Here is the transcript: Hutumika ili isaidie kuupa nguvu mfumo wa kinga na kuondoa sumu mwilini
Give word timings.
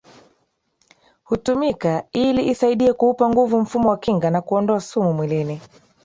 Hutumika 1.23 2.03
ili 2.13 2.47
isaidie 2.49 2.93
kuupa 2.93 3.29
nguvu 3.29 3.59
mfumo 3.61 3.89
wa 3.89 3.97
kinga 3.97 4.29
na 4.31 4.41
kuondoa 4.41 4.81
sumu 4.81 5.13
mwilini 5.13 5.61